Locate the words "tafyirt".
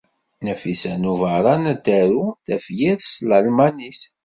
2.45-3.01